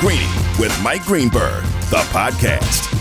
[0.00, 2.92] Greeny with Mike Greenberg, the podcast.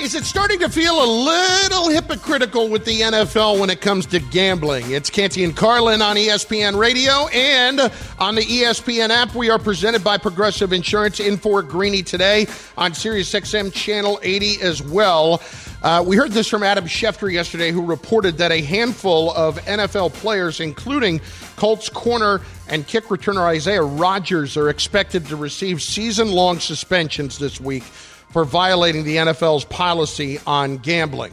[0.00, 4.18] Is it starting to feel a little hypocritical with the NFL when it comes to
[4.18, 4.90] gambling?
[4.90, 7.80] It's Canty and Carlin on ESPN Radio and
[8.18, 9.36] on the ESPN app.
[9.36, 14.62] We are presented by Progressive Insurance in for Greeny today on Sirius XM Channel 80
[14.62, 15.40] as well.
[15.82, 20.12] Uh, we heard this from Adam Schefter yesterday, who reported that a handful of NFL
[20.12, 21.20] players, including
[21.56, 27.60] Colts corner and kick returner Isaiah Rodgers, are expected to receive season long suspensions this
[27.60, 31.32] week for violating the NFL's policy on gambling.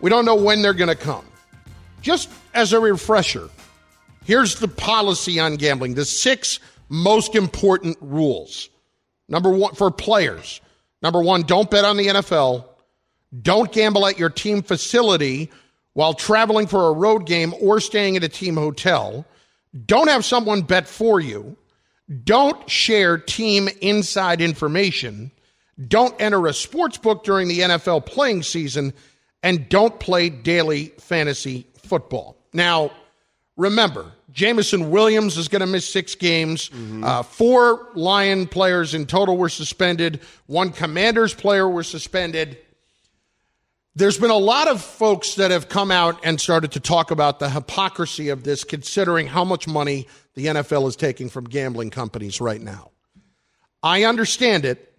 [0.00, 1.24] We don't know when they're going to come.
[2.02, 3.48] Just as a refresher,
[4.24, 6.58] here's the policy on gambling the six
[6.88, 8.70] most important rules.
[9.28, 10.60] Number one, for players.
[11.00, 12.64] Number one, don't bet on the NFL.
[13.42, 15.50] Don't gamble at your team facility
[15.92, 19.24] while traveling for a road game or staying at a team hotel.
[19.86, 21.56] Don't have someone bet for you.
[22.24, 25.30] Don't share team inside information
[25.88, 28.92] don't enter a sports book during the NFL playing season,
[29.42, 32.36] and don't play daily fantasy football.
[32.52, 32.92] Now,
[33.56, 36.70] remember, Jameson Williams is going to miss six games.
[36.70, 37.04] Mm-hmm.
[37.04, 40.20] Uh, four Lion players in total were suspended.
[40.46, 42.58] One Commanders player was suspended.
[43.96, 47.38] There's been a lot of folks that have come out and started to talk about
[47.38, 52.40] the hypocrisy of this, considering how much money the NFL is taking from gambling companies
[52.40, 52.90] right now.
[53.82, 54.94] I understand it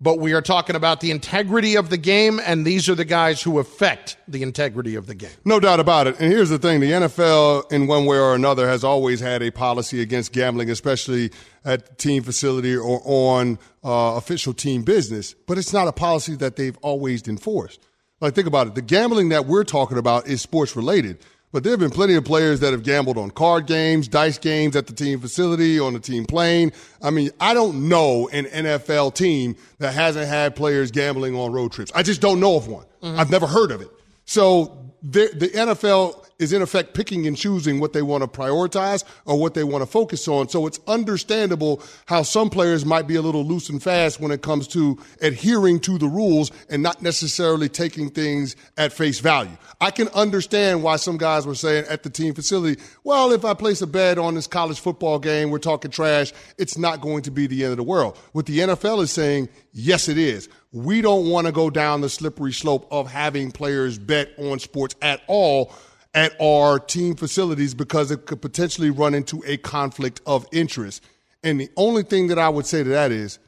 [0.00, 3.40] but we are talking about the integrity of the game, and these are the guys
[3.40, 5.30] who affect the integrity of the game.
[5.44, 6.20] No doubt about it.
[6.20, 9.50] And here's the thing the NFL, in one way or another, has always had a
[9.50, 11.30] policy against gambling, especially
[11.64, 15.32] at the team facility or on uh, official team business.
[15.46, 17.80] But it's not a policy that they've always enforced.
[18.24, 18.74] Like, think about it.
[18.74, 21.18] The gambling that we're talking about is sports related.
[21.52, 24.74] But there have been plenty of players that have gambled on card games, dice games
[24.76, 26.72] at the team facility, on the team plane.
[27.02, 31.72] I mean, I don't know an NFL team that hasn't had players gambling on road
[31.72, 31.92] trips.
[31.94, 32.86] I just don't know of one.
[33.02, 33.20] Mm-hmm.
[33.20, 33.90] I've never heard of it.
[34.24, 39.04] So the, the NFL is in effect picking and choosing what they want to prioritize
[39.24, 40.48] or what they want to focus on.
[40.48, 44.42] So it's understandable how some players might be a little loose and fast when it
[44.42, 49.56] comes to adhering to the rules and not necessarily taking things at face value.
[49.80, 53.54] I can understand why some guys were saying at the team facility, well, if I
[53.54, 57.30] place a bet on this college football game, we're talking trash, it's not going to
[57.30, 58.18] be the end of the world.
[58.32, 60.48] What the NFL is saying, yes, it is.
[60.72, 64.96] We don't want to go down the slippery slope of having players bet on sports
[65.00, 65.72] at all
[66.14, 71.04] at our team facilities because it could potentially run into a conflict of interest.
[71.42, 73.38] And the only thing that I would say to that is,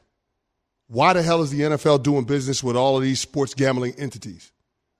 [0.88, 4.52] why the hell is the NFL doing business with all of these sports gambling entities?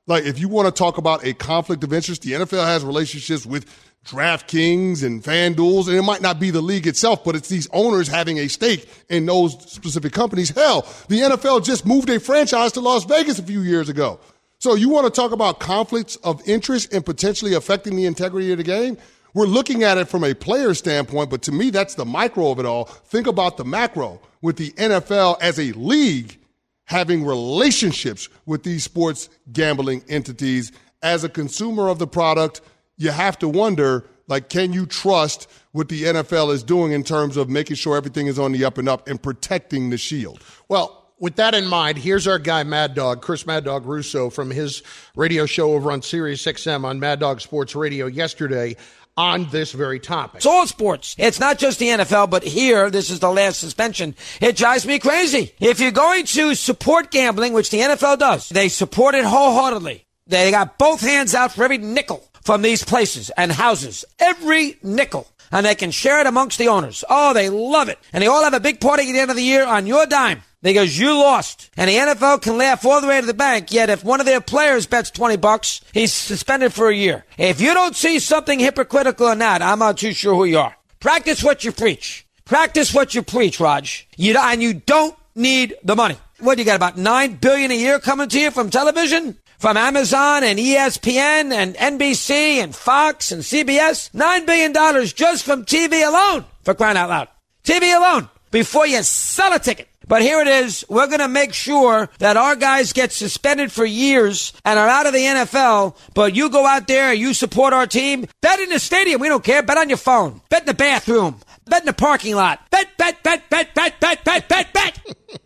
[0.09, 3.45] Like, if you want to talk about a conflict of interest, the NFL has relationships
[3.45, 3.67] with
[4.07, 8.07] DraftKings and FanDuels, and it might not be the league itself, but it's these owners
[8.07, 10.51] having a stake in those specific companies.
[10.51, 14.21] Hell, the NFL just moved a franchise to Las Vegas a few years ago.
[14.59, 18.59] So you want to talk about conflicts of interest and potentially affecting the integrity of
[18.59, 18.97] the game?
[19.35, 22.59] We're looking at it from a player standpoint, but to me, that's the micro of
[22.59, 22.85] it all.
[22.85, 26.39] Think about the macro with the NFL as a league
[26.85, 30.73] having relationships with these sports gambling entities.
[31.03, 32.63] As a consumer of the product,
[32.97, 37.37] you have to wonder, like, can you trust what the NFL is doing in terms
[37.37, 40.43] of making sure everything is on the up and up and protecting the shield?
[40.69, 44.51] Well, with that in mind, here's our guy Mad Dog, Chris Mad Dog Russo from
[44.51, 44.83] his
[45.15, 48.77] radio show over on Sirius XM on Mad Dog Sports Radio yesterday
[49.17, 50.37] on this very topic.
[50.37, 51.17] It's all sports.
[51.19, 54.15] It's not just the NFL, but here, this is the last suspension.
[54.41, 55.55] It drives me crazy.
[55.59, 60.05] If you're going to support gambling, which the NFL does, they support it wholeheartedly.
[60.27, 64.05] They got both hands out for every nickel from these places and houses.
[64.19, 65.27] Every nickel.
[65.53, 67.05] And they can share it amongst the owners.
[67.09, 67.99] Oh, they love it.
[68.13, 70.07] And they all have a big party at the end of the year on your
[70.07, 70.43] dime.
[70.63, 71.71] Because you lost.
[71.77, 74.27] And the NFL can laugh all the way to the bank, yet if one of
[74.27, 77.25] their players bets 20 bucks, he's suspended for a year.
[77.39, 80.77] If you don't see something hypocritical in that, I'm not too sure who you are.
[80.99, 82.27] Practice what you preach.
[82.45, 84.09] Practice what you preach, Raj.
[84.17, 86.17] You, and you don't need the money.
[86.41, 89.39] What, do you got about 9 billion a year coming to you from television?
[89.59, 92.31] From Amazon and ESPN and NBC
[92.63, 94.11] and Fox and CBS?
[94.11, 97.29] $9 billion just from TV alone, for crying out loud.
[97.65, 99.89] TV alone, before you sell a ticket.
[100.09, 100.85] But here it is.
[100.89, 105.07] We're going to make sure that our guys get suspended for years and are out
[105.07, 105.97] of the NFL.
[106.15, 108.27] But you go out there, you support our team.
[108.41, 109.21] Bet in the stadium.
[109.21, 109.63] We don't care.
[109.63, 110.43] Bet on your phone.
[110.49, 111.41] Bet in the bathroom.
[111.65, 112.61] Bet in the parking lot.
[112.71, 115.41] Bet, bet, bet, bet, bet, bet, bet, bet, bet.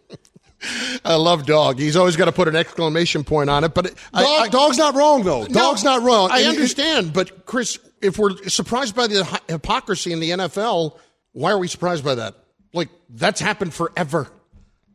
[1.04, 1.78] I love dog.
[1.78, 3.74] He's always got to put an exclamation point on it.
[3.74, 5.42] But dog, I, I, dog's not wrong though.
[5.42, 6.30] No, dog's not wrong.
[6.30, 10.98] I understand, but Chris, if we're surprised by the hypocrisy in the NFL,
[11.32, 12.34] why are we surprised by that?
[12.72, 14.28] Like that's happened forever.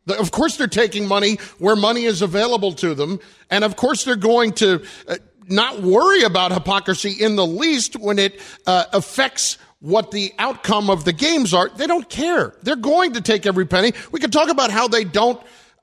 [0.08, 3.20] Of course, they're taking money where money is available to them.
[3.50, 5.16] And of course, they're going to uh,
[5.48, 11.06] not worry about hypocrisy in the least when it uh, affects what the outcome of
[11.06, 11.70] the games are.
[11.70, 12.56] They don't care.
[12.64, 13.94] They're going to take every penny.
[14.12, 15.40] We can talk about how they don't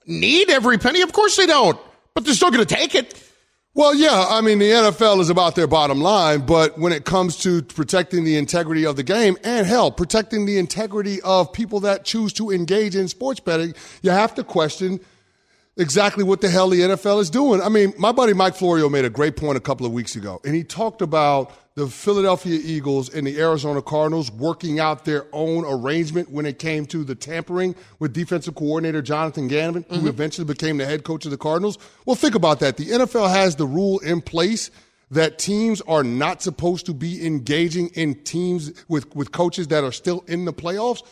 [0.07, 1.03] need every penny.
[1.03, 1.79] Of course they don't,
[2.13, 3.23] but they're still going to take it.
[3.75, 7.37] Well, yeah, I mean, the NFL is about their bottom line, but when it comes
[7.39, 12.05] to protecting the integrity of the game and hell, protecting the integrity of people that
[12.05, 13.73] choose to engage in sports betting,
[14.03, 14.99] you have to question
[15.77, 17.61] exactly what the hell the NFL is doing.
[17.61, 20.41] I mean, my buddy Mike Florio made a great point a couple of weeks ago,
[20.45, 25.65] and he talked about the Philadelphia Eagles and the Arizona Cardinals working out their own
[25.65, 30.01] arrangement when it came to the tampering with defensive coordinator Jonathan Gannon, mm-hmm.
[30.01, 31.79] who eventually became the head coach of the Cardinals.
[32.05, 32.77] Well, think about that.
[32.77, 34.71] The NFL has the rule in place
[35.11, 39.93] that teams are not supposed to be engaging in teams with, with coaches that are
[39.93, 41.03] still in the playoffs.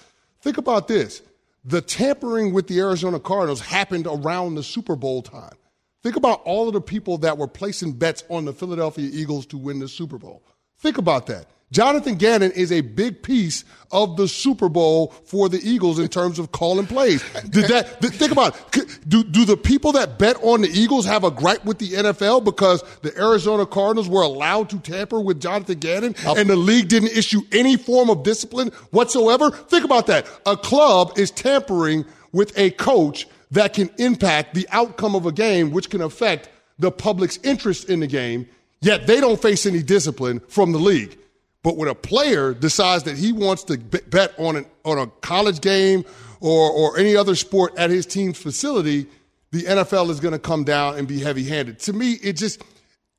[0.43, 1.23] Think about this.
[1.65, 5.57] The tampering with the Arizona Cardinals happened around the Super Bowl time.
[6.03, 9.59] Think about all of the people that were placing bets on the Philadelphia Eagles to
[9.59, 10.43] win the Super Bowl.
[10.79, 11.47] Think about that.
[11.72, 16.38] Jonathan Gannon is a big piece of the Super Bowl for the Eagles in terms
[16.38, 17.22] of calling plays.
[17.50, 18.00] Did that?
[18.00, 18.99] think about it.
[19.08, 22.44] Do, do the people that bet on the Eagles have a gripe with the NFL
[22.44, 27.17] because the Arizona Cardinals were allowed to tamper with Jonathan Gannon and the league didn't
[27.17, 29.50] issue any form of discipline whatsoever?
[29.50, 30.26] Think about that.
[30.46, 35.70] A club is tampering with a coach that can impact the outcome of a game,
[35.70, 38.49] which can affect the public's interest in the game,
[38.81, 41.17] yet they don't face any discipline from the league.
[41.62, 45.61] But when a player decides that he wants to bet on, an, on a college
[45.61, 46.05] game
[46.41, 49.07] or, or any other sport at his team's facility,
[49.53, 51.79] the NFL is going to come down and be heavy handed.
[51.81, 52.62] To me, it just,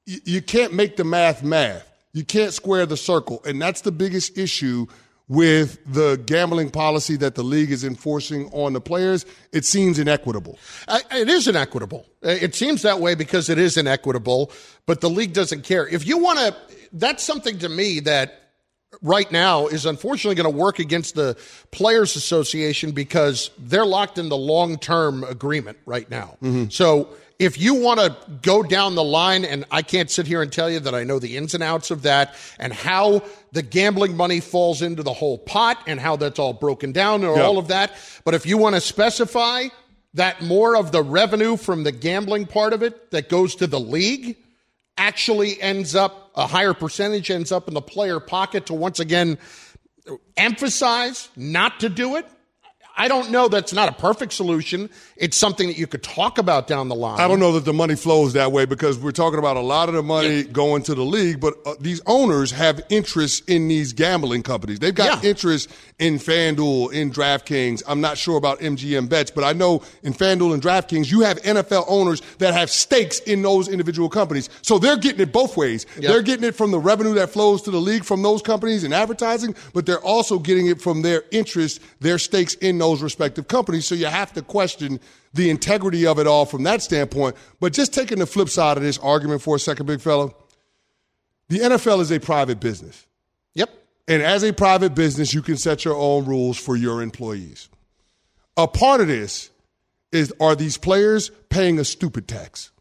[0.06, 1.88] you can't make the math math.
[2.14, 3.42] You can't square the circle.
[3.46, 4.88] And that's the biggest issue
[5.31, 10.60] with the gambling policy that the league is enforcing on the players, it seems inequitable.
[10.89, 12.06] It is inequitable.
[12.22, 14.51] It seems that way because it is inequitable,
[14.86, 15.88] but the league doesn't care.
[15.88, 16.56] If you want to,
[16.92, 18.42] that's something to me that
[19.01, 21.38] right now is unfortunately going to work against the
[21.72, 26.36] Players Association because they're locked in the long term agreement right now.
[26.44, 26.72] Mm-hmm.
[26.72, 27.07] So
[27.42, 30.70] if you want to go down the line, and I can't sit here and tell
[30.70, 34.40] you that I know the ins and outs of that and how the gambling money
[34.40, 37.94] falls into the whole pot and how that's all broken down and all of that.
[38.26, 39.70] But if you want to specify
[40.14, 43.80] that more of the revenue from the gambling part of it that goes to the
[43.80, 44.38] league
[44.96, 49.40] actually ends up, a higher percentage ends up in the player pocket to once again
[50.38, 52.28] emphasize not to do it,
[53.01, 54.88] I don't know that's not a perfect solution.
[55.15, 57.19] It's something that you could talk about down the line.
[57.19, 59.89] I don't know that the money flows that way because we're talking about a lot
[59.89, 60.44] of the money yeah.
[60.44, 64.77] going to the league, but uh, these owners have interest in these gambling companies.
[64.77, 65.30] They've got yeah.
[65.31, 65.71] interest
[66.01, 67.83] in FanDuel, in DraftKings.
[67.88, 71.39] I'm not sure about MGM Bets, but I know in FanDuel and DraftKings, you have
[71.44, 74.50] NFL owners that have stakes in those individual companies.
[74.63, 75.86] So they're getting it both ways.
[76.00, 76.12] Yep.
[76.12, 78.95] They're getting it from the revenue that flows to the league from those companies and
[78.95, 83.86] advertising, but they're also getting it from their interest, their stakes in those respective companies.
[83.86, 85.00] So you have to question
[85.36, 87.36] the integrity of it all from that standpoint.
[87.59, 90.36] But just taking the flip side of this argument for a second, big fellow,
[91.48, 93.06] the NFL is a private business.
[94.07, 97.69] And as a private business, you can set your own rules for your employees.
[98.58, 99.50] A part of this
[100.12, 102.72] is are these players paying a stupid tax?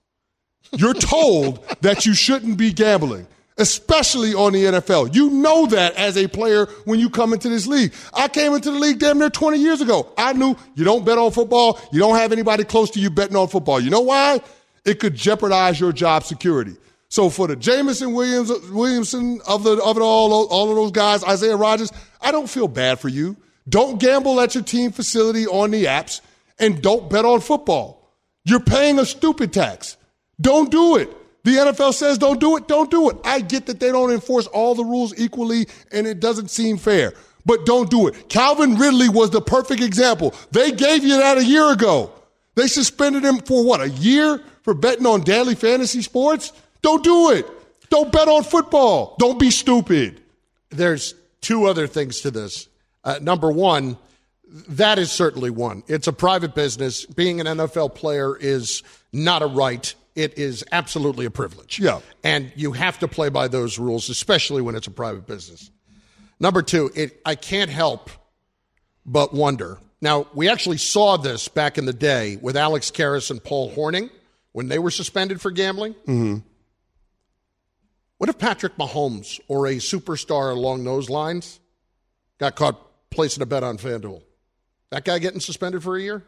[0.72, 3.26] You're told that you shouldn't be gambling
[3.60, 5.14] especially on the NFL.
[5.14, 7.92] You know that as a player when you come into this league.
[8.12, 10.12] I came into the league damn near 20 years ago.
[10.16, 11.78] I knew you don't bet on football.
[11.92, 13.78] You don't have anybody close to you betting on football.
[13.78, 14.40] You know why?
[14.84, 16.76] It could jeopardize your job security.
[17.10, 21.24] So for the Jameson Williams, Williamson of the of it all, all of those guys,
[21.24, 23.36] Isaiah Rodgers, I don't feel bad for you.
[23.68, 26.20] Don't gamble at your team facility on the apps,
[26.58, 28.14] and don't bet on football.
[28.44, 29.96] You're paying a stupid tax.
[30.40, 31.14] Don't do it.
[31.42, 33.16] The NFL says don't do it, don't do it.
[33.24, 37.14] I get that they don't enforce all the rules equally and it doesn't seem fair,
[37.46, 38.28] but don't do it.
[38.28, 40.34] Calvin Ridley was the perfect example.
[40.52, 42.12] They gave you that a year ago.
[42.56, 46.52] They suspended him for what, a year for betting on daily fantasy sports?
[46.82, 47.46] Don't do it.
[47.90, 49.16] Don't bet on football.
[49.18, 50.20] Don't be stupid.
[50.70, 52.68] There's two other things to this.
[53.02, 53.96] Uh, number one,
[54.68, 55.82] that is certainly one.
[55.88, 57.06] It's a private business.
[57.06, 58.82] Being an NFL player is
[59.12, 61.78] not a right it is absolutely a privilege.
[61.78, 62.00] Yeah.
[62.22, 65.70] And you have to play by those rules, especially when it's a private business.
[66.38, 68.10] Number two, it, I can't help
[69.06, 69.78] but wonder.
[70.00, 74.10] Now, we actually saw this back in the day with Alex Karras and Paul Hornung
[74.52, 75.94] when they were suspended for gambling.
[76.06, 76.38] Mm-hmm.
[78.20, 81.58] What if Patrick Mahomes or a superstar along those lines
[82.36, 82.78] got caught
[83.10, 84.20] placing a bet on FanDuel?
[84.90, 86.22] That guy getting suspended for a year?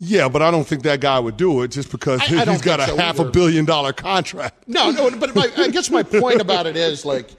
[0.00, 2.60] Yeah, but I don't think that guy would do it just because I- I he's
[2.62, 3.28] got a so half either.
[3.28, 4.66] a billion dollar contract.
[4.66, 7.30] No, no, but my, I guess my point about it is like,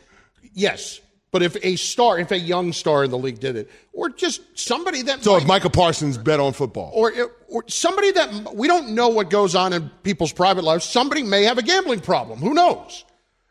[0.54, 4.10] yes, but if a star, if a young star in the league did it, or
[4.10, 7.14] just somebody that So might- if Michael Parsons bet on football, or,
[7.48, 11.44] or somebody that we don't know what goes on in people's private lives, somebody may
[11.44, 12.40] have a gambling problem.
[12.40, 13.06] Who knows?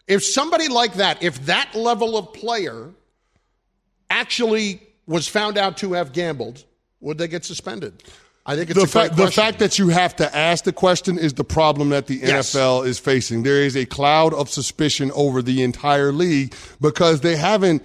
[0.06, 2.90] If somebody like that, if that level of player
[4.10, 6.64] actually was found out to have gambled,
[7.00, 8.02] would they get suspended?
[8.48, 11.34] I think it's the fact the fact that you have to ask the question is
[11.34, 12.54] the problem that the Yes.
[12.54, 13.42] NFL is facing.
[13.42, 17.82] There is a cloud of suspicion over the entire league because they haven't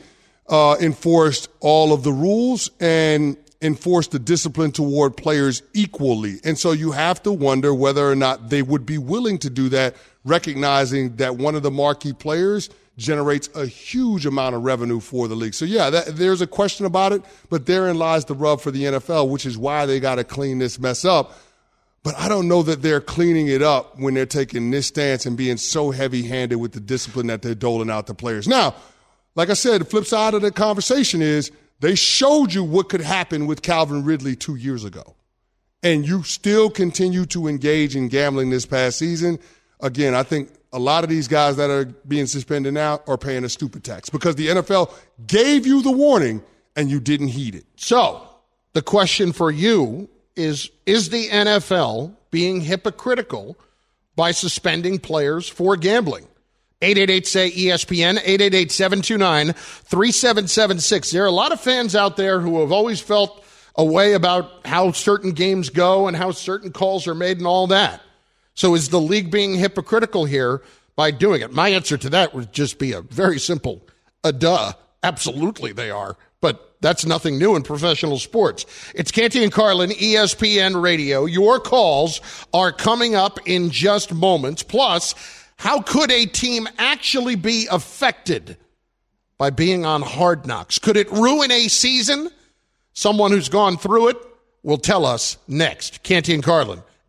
[0.47, 6.39] uh, enforced all of the rules and enforced the discipline toward players equally.
[6.45, 9.67] And so you have to wonder whether or not they would be willing to do
[9.69, 15.27] that, recognizing that one of the marquee players generates a huge amount of revenue for
[15.27, 15.53] the league.
[15.53, 18.83] So yeah, that, there's a question about it, but therein lies the rub for the
[18.83, 21.37] NFL, which is why they got to clean this mess up.
[22.03, 25.37] But I don't know that they're cleaning it up when they're taking this stance and
[25.37, 28.47] being so heavy-handed with the discipline that they're doling out to players.
[28.47, 28.75] Now,
[29.35, 33.01] like I said, the flip side of the conversation is they showed you what could
[33.01, 35.15] happen with Calvin Ridley two years ago
[35.83, 39.37] and you still continue to engage in gambling this past season,
[39.81, 43.45] again, I think a lot of these guys that are being suspended now are paying
[43.45, 44.91] a stupid tax because the NFL
[45.25, 46.43] gave you the warning
[46.75, 47.65] and you didn't heed it.
[47.75, 48.27] So,
[48.73, 53.55] the question for you is Is the NFL being hypocritical
[54.15, 56.27] by suspending players for gambling?
[56.81, 61.11] 888 say ESPN, 888 729 3776.
[61.11, 64.65] There are a lot of fans out there who have always felt a way about
[64.65, 68.01] how certain games go and how certain calls are made and all that.
[68.55, 70.61] So, is the league being hypocritical here
[70.95, 71.51] by doing it?
[71.51, 73.81] My answer to that would just be a very simple
[74.23, 74.73] a duh.
[75.01, 76.17] Absolutely, they are.
[76.39, 78.65] But that's nothing new in professional sports.
[78.95, 81.25] It's Canty and Carlin, ESPN Radio.
[81.25, 82.19] Your calls
[82.53, 84.63] are coming up in just moments.
[84.63, 85.15] Plus,
[85.57, 88.57] how could a team actually be affected
[89.37, 90.79] by being on hard knocks?
[90.79, 92.29] Could it ruin a season?
[92.93, 94.17] Someone who's gone through it
[94.61, 96.03] will tell us next.
[96.03, 96.83] Canty and Carlin,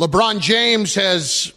[0.00, 1.52] LeBron James has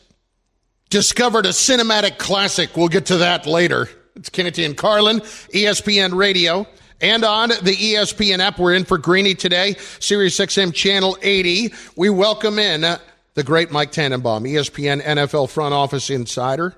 [0.90, 2.76] discovered a cinematic classic.
[2.76, 3.88] We'll get to that later.
[4.18, 6.68] It's Canty and Carlin, ESPN Radio,
[7.00, 8.60] and on the ESPN app.
[8.60, 11.74] We're in for Greeny today, Sirius XM Channel 80.
[11.96, 12.98] We welcome in uh,
[13.34, 16.76] the great Mike Tannenbaum, ESPN NFL front office insider,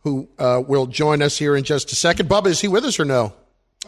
[0.00, 2.28] who uh, will join us here in just a second.
[2.28, 3.32] Bubba, is he with us or no?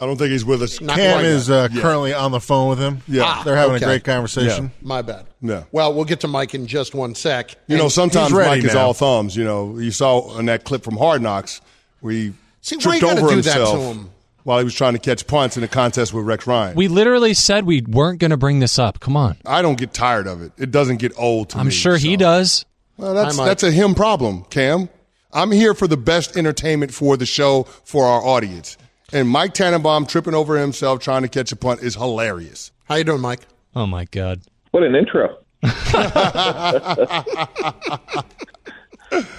[0.00, 0.80] I don't think he's with us.
[0.80, 1.56] Not Cam quite is yet.
[1.56, 1.80] uh, Yeah.
[1.82, 3.02] currently on the phone with him.
[3.08, 3.22] Yeah.
[3.24, 3.84] Ah, they're having okay.
[3.84, 4.70] a great conversation.
[4.82, 5.26] My bad.
[5.42, 5.64] Yeah.
[5.72, 7.54] Well, we'll get to Mike in just one sec.
[7.66, 8.86] You know, And- sometimes he's ready Mike is now.
[8.86, 9.36] all thumbs.
[9.36, 11.60] You know, you saw in that clip from Hard Knocks
[12.00, 14.10] where he See, why tripped you gotta over do that to himself him?
[14.44, 16.76] while he was trying to catch punts in a contest with Rex Ryan.
[16.76, 18.98] We literally said we weren't going to bring this up.
[19.00, 19.36] Come on.
[19.44, 20.52] I don't get tired of it.
[20.56, 21.60] It doesn't get old to me.
[21.60, 21.72] I'm me.
[21.74, 22.16] sure he so.
[22.18, 22.64] does.
[22.96, 23.46] Well, that's Hi, Mike.
[23.48, 24.88] that's a him problem, Cam.
[25.32, 28.78] I'm here for the best entertainment for the show for our audience.
[29.12, 32.72] And Mike Tannenbaum tripping over himself trying to catch a punt is hilarious.
[32.84, 33.46] How you doing, Mike?
[33.74, 34.40] Oh my god.
[34.70, 35.38] What an intro.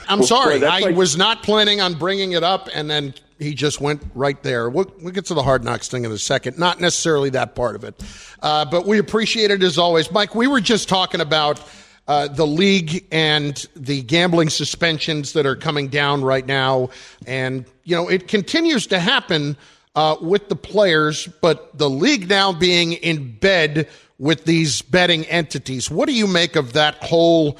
[0.07, 0.59] I'm sorry.
[0.59, 4.01] boy, I like- was not planning on bringing it up, and then he just went
[4.15, 4.69] right there.
[4.69, 6.57] We'll, we'll get to the hard knocks thing in a second.
[6.57, 8.03] Not necessarily that part of it,
[8.41, 10.11] uh, but we appreciate it as always.
[10.11, 11.61] Mike, we were just talking about
[12.09, 16.89] uh, the league and the gambling suspensions that are coming down right now,
[17.27, 19.55] and you know it continues to happen
[19.93, 23.87] uh, with the players, but the league now being in bed
[24.17, 25.91] with these betting entities.
[25.91, 27.57] What do you make of that whole?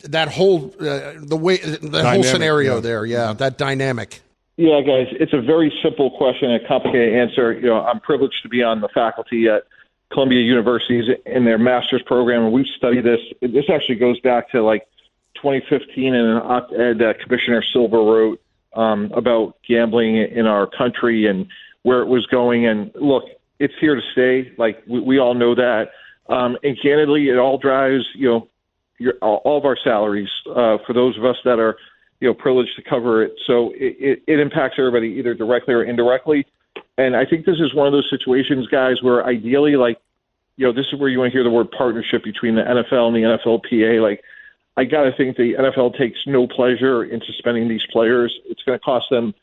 [0.00, 2.80] that whole uh, the way the whole scenario yeah.
[2.80, 4.22] there yeah that dynamic
[4.56, 7.52] Yeah, guys, it's a very simple question, a complicated answer.
[7.52, 9.64] You know, I'm privileged to be on the faculty at
[10.12, 13.20] Columbia University's in their master's program, and we've studied this.
[13.40, 14.86] This actually goes back to like
[15.36, 18.40] 2015 and an op-ed that Commissioner Silver wrote
[18.74, 21.46] um, about gambling in our country and
[21.82, 22.66] where it was going.
[22.66, 23.24] And look,
[23.58, 24.52] it's here to stay.
[24.56, 25.90] Like we, we all know that.
[26.28, 28.48] Um, and candidly, it all drives you know
[28.98, 31.76] your, all all of our salaries uh, for those of us that are
[32.20, 33.34] you know privileged to cover it.
[33.46, 36.46] So it, it, it impacts everybody either directly or indirectly.
[36.96, 39.98] And I think this is one of those situations, guys, where ideally, like
[40.56, 43.08] you know, this is where you want to hear the word partnership between the NFL
[43.08, 44.00] and the NFLPA.
[44.00, 44.22] Like,
[44.76, 48.38] I got to think the NFL takes no pleasure in suspending these players.
[48.46, 49.34] It's going to cost them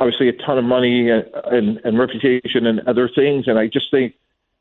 [0.00, 3.46] obviously a ton of money and, and, and reputation and other things.
[3.46, 4.14] And I just think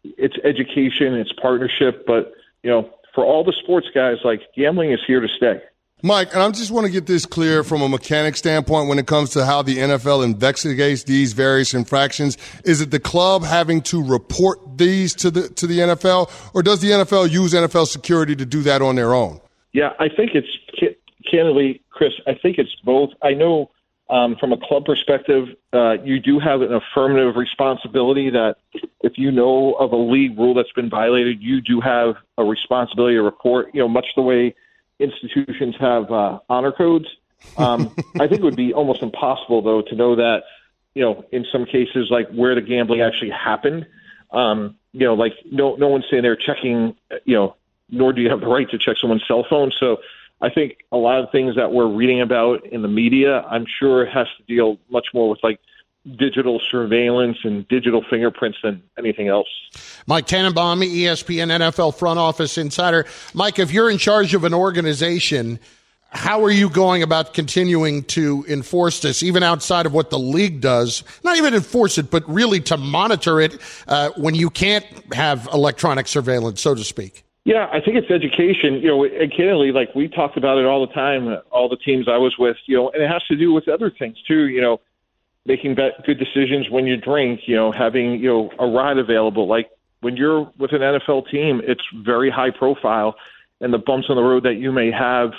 [0.04, 2.06] it's education, it's partnership.
[2.06, 5.62] But you know, for all the sports guys, like gambling is here to stay.
[6.06, 9.08] Mike, and I just want to get this clear from a mechanic standpoint when it
[9.08, 12.38] comes to how the NFL investigates these various infractions.
[12.66, 16.82] Is it the club having to report these to the to the NFL, or does
[16.82, 19.40] the NFL use NFL security to do that on their own?
[19.72, 20.50] Yeah, I think it's
[21.32, 22.12] candidly, Chris.
[22.28, 23.12] I think it's both.
[23.22, 23.72] I know
[24.10, 28.58] um, from a club perspective, uh, you do have an affirmative responsibility that
[29.02, 33.16] if you know of a league rule that's been violated, you do have a responsibility
[33.16, 33.74] to report.
[33.74, 34.54] You know, much the way
[35.04, 37.08] institutions have uh, honor codes.
[37.58, 40.44] Um, I think it would be almost impossible, though, to know that.
[40.96, 43.88] You know, in some cases, like where the gambling actually happened.
[44.32, 46.96] Um, you know, like no no one's saying they're checking.
[47.26, 47.56] You know,
[47.90, 49.72] nor do you have the right to check someone's cell phone.
[49.80, 49.98] So
[50.42, 54.06] I think a lot of things that we're reading about in the media, I'm sure
[54.06, 55.60] has to deal much more with like
[56.18, 59.48] digital surveillance and digital fingerprints than anything else.
[60.06, 65.58] mike tannenbaum espn nfl front office insider mike if you're in charge of an organization
[66.10, 70.60] how are you going about continuing to enforce this even outside of what the league
[70.60, 75.48] does not even enforce it but really to monitor it uh, when you can't have
[75.54, 78.76] electronic surveillance so to speak Yeah, I think it's education.
[78.76, 82.08] You know, and candidly, like we talked about it all the time, all the teams
[82.08, 84.48] I was with, you know, and it has to do with other things too.
[84.48, 84.80] You know,
[85.46, 87.42] making good decisions when you drink.
[87.46, 89.48] You know, having you know a ride available.
[89.48, 89.70] Like
[90.02, 93.16] when you're with an NFL team, it's very high profile,
[93.62, 95.32] and the bumps on the road that you may have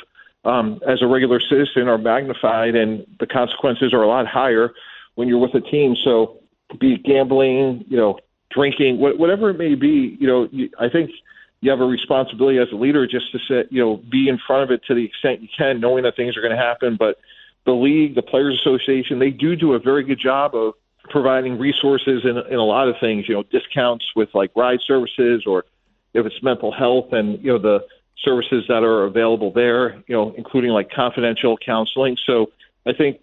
[0.45, 4.73] um, as a regular citizen are magnified, and the consequences are a lot higher
[5.15, 5.97] when you're with a team.
[6.05, 6.41] So,
[6.79, 8.19] be it gambling, you know,
[8.51, 11.11] drinking, wh- whatever it may be, you know, you, I think
[11.61, 14.65] you have a responsibility as a leader just to sit, you know, be in front
[14.65, 16.97] of it to the extent you can, knowing that things are going to happen.
[16.99, 17.17] But
[17.65, 20.75] the league, the Players Association, they do do a very good job of
[21.11, 25.45] providing resources in, in a lot of things, you know, discounts with like ride services
[25.47, 25.65] or
[26.15, 27.85] if it's mental health and, you know, the
[28.17, 32.17] services that are available there, you know, including like confidential counseling.
[32.25, 32.53] So
[32.87, 33.21] I think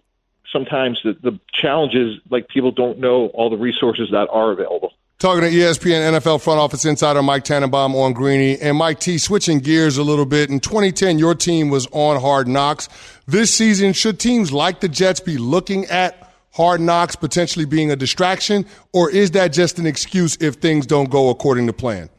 [0.52, 4.94] sometimes the, the challenge is like people don't know all the resources that are available.
[5.22, 8.60] Talking to ESPN NFL front office insider Mike Tannenbaum on Greeny.
[8.60, 10.50] And Mike T, switching gears a little bit.
[10.50, 12.90] In 2010, your team was on Hard Knocks.
[13.28, 17.96] This season, should teams like the Jets be looking at Hard Knocks potentially being a
[17.96, 22.10] distraction, or is that just an excuse if things don't go according to plan?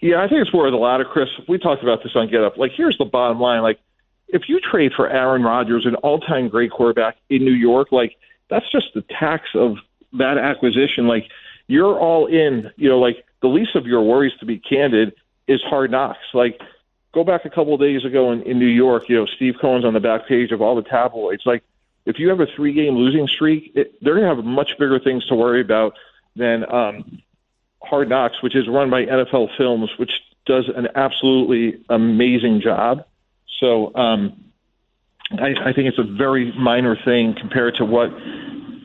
[0.00, 1.30] Yeah, I think it's more of the latter, Chris.
[1.48, 2.58] We talked about this on Get Up.
[2.58, 3.62] Like, here's the bottom line.
[3.62, 3.80] Like,
[4.28, 8.16] if you trade for Aaron Rodgers, an all-time great quarterback in New York, like
[8.50, 9.78] that's just the tax of
[10.12, 11.08] that acquisition.
[11.08, 11.26] Like,
[11.72, 12.70] you're all in.
[12.76, 15.14] You know, like the least of your worries, to be candid,
[15.48, 16.18] is hard knocks.
[16.34, 16.60] Like,
[17.14, 19.08] go back a couple of days ago in, in New York.
[19.08, 21.44] You know, Steve Cohen's on the back page of all the tabloids.
[21.46, 21.62] Like,
[22.04, 25.24] if you have a three-game losing streak, it, they're going to have much bigger things
[25.26, 25.94] to worry about
[26.36, 27.22] than um,
[27.82, 30.12] Hard Knocks, which is run by NFL Films, which
[30.44, 33.06] does an absolutely amazing job.
[33.60, 34.44] So um,
[35.30, 38.10] I, I think it's a very minor thing compared to what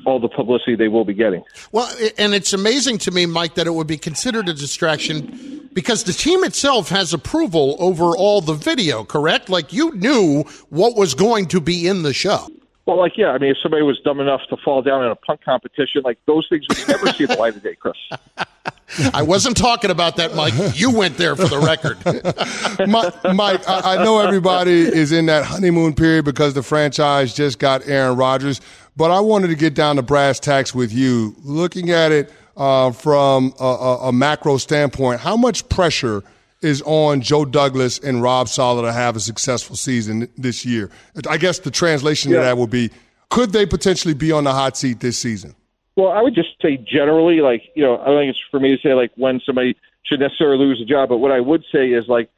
[0.08, 1.44] all the publicity they will be getting.
[1.74, 6.06] Well, and it's amazing to me, Mike, that it would be considered a distraction because
[6.06, 9.50] the team itself has approval over all the video, correct?
[9.50, 12.48] Like you knew what was going to be in the show.
[12.86, 15.16] Well, like, yeah, I mean, if somebody was dumb enough to fall down in a
[15.16, 17.98] punt competition, like those things would never see the light of day, Chris.
[19.14, 20.54] I wasn't talking about that, Mike.
[20.76, 21.98] You went there for the record.
[23.36, 27.88] Mike, I, I know everybody is in that honeymoon period because the franchise just got
[27.88, 28.62] Aaron Rodgers,
[28.96, 31.36] but I wanted to get down to brass tacks with you.
[31.44, 36.24] Looking at it uh, from a, a, a macro standpoint, how much pressure–
[36.62, 40.90] is on Joe Douglas and Rob Saleh to have a successful season this year.
[41.30, 42.38] I guess the translation yeah.
[42.38, 42.92] of that would be
[43.30, 45.56] could they potentially be on the hot seat this season?
[45.98, 48.76] Well, I would just say generally, like, you know, I don't think it's for me
[48.76, 51.88] to say, like, when somebody should necessarily lose a job, but what I would say
[51.88, 52.30] is, like,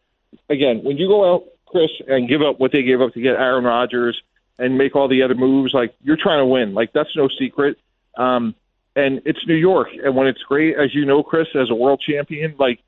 [0.50, 3.36] again, when you go out, Chris, and give up what they gave up to get
[3.36, 4.20] Aaron Rodgers
[4.58, 6.74] and make all the other moves, like, you're trying to win.
[6.74, 7.78] Like, that's no secret.
[8.18, 8.56] Um,
[8.96, 9.90] and it's New York.
[10.04, 12.80] And when it's great, as you know, Chris, as a world champion, like,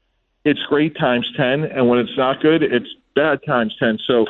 [0.45, 1.65] it's great times 10.
[1.65, 3.99] And when it's not good, it's bad times 10.
[4.07, 4.25] So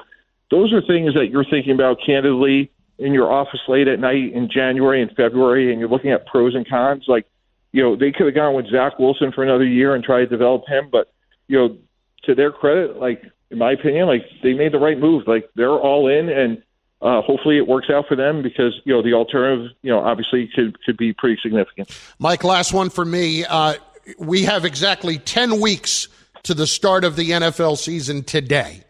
[0.49, 2.70] those are things that you're thinking about candidly
[3.01, 6.55] in your office late at night in January and February, and you're looking at pros
[6.55, 7.05] and cons.
[7.07, 7.25] Like,
[7.71, 10.27] you know, they could have gone with Zach Wilson for another year and tried to
[10.27, 11.11] develop him, but,
[11.47, 11.77] you know,
[12.23, 15.23] to their credit, like, in my opinion, like, they made the right move.
[15.27, 16.61] Like, they're all in, and
[17.01, 20.47] uh, hopefully it works out for them because you know the alternative you know obviously
[20.53, 21.89] could could be pretty significant.
[22.19, 23.43] Mike, last one for me.
[23.43, 23.73] Uh,
[24.19, 26.07] we have exactly 10 weeks
[26.43, 28.83] to the start of the NFL season today.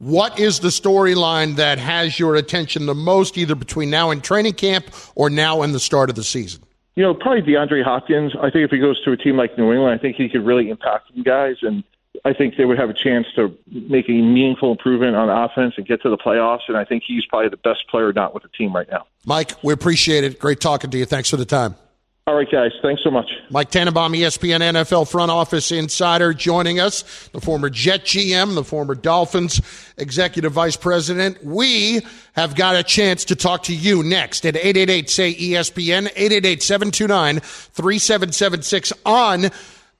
[0.00, 4.54] What is the storyline that has your attention the most, either between now and training
[4.54, 6.62] camp or now and the start of the season?
[6.96, 8.32] You know, probably DeAndre Hopkins.
[8.34, 10.46] I think if he goes to a team like New England, I think he could
[10.46, 11.84] really impact some guys, and
[12.24, 15.86] I think they would have a chance to make a meaningful improvement on offense and
[15.86, 16.62] get to the playoffs.
[16.68, 19.04] And I think he's probably the best player not with the team right now.
[19.26, 20.38] Mike, we appreciate it.
[20.38, 21.04] Great talking to you.
[21.04, 21.76] Thanks for the time.
[22.30, 22.70] All right, guys.
[22.80, 23.28] Thanks so much.
[23.50, 27.28] Mike Tannenbaum, ESPN NFL front office insider, joining us.
[27.30, 29.60] The former Jet GM, the former Dolphins
[29.96, 31.44] executive vice president.
[31.44, 32.02] We
[32.34, 37.40] have got a chance to talk to you next at 888 say ESPN, 888 729
[37.40, 39.40] 3776 on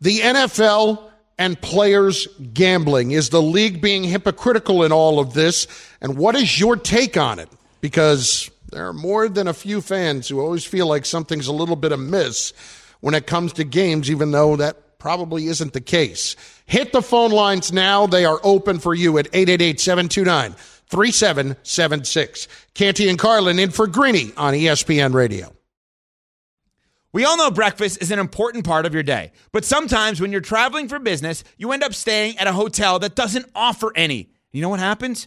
[0.01, 3.11] the NFL and players gambling.
[3.11, 5.67] Is the league being hypocritical in all of this?
[6.01, 7.49] And what is your take on it?
[7.81, 11.77] Because there are more than a few fans who always feel like something's a little
[11.77, 12.53] bit amiss
[13.01, 16.37] when it comes to games, even though that probably isn't the case.
[16.67, 18.07] Hit the phone lines now.
[18.07, 20.53] They are open for you at 888 729
[20.87, 22.49] 3776.
[22.75, 25.53] Canty and Carlin in for Greeny on ESPN Radio.
[27.13, 30.41] We all know breakfast is an important part of your day, but sometimes when you're
[30.41, 34.31] traveling for business, you end up staying at a hotel that doesn't offer any.
[34.53, 35.27] You know what happens?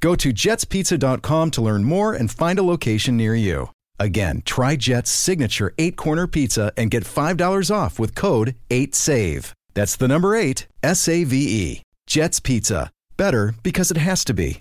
[0.00, 3.70] Go to jetspizza.com to learn more and find a location near you.
[3.98, 9.52] Again, try Jet's signature eight corner pizza and get $5 off with code 8SAVE.
[9.74, 11.82] That's the number eight, S A V E.
[12.06, 12.90] Jet's Pizza.
[13.16, 14.60] Better because it has to be.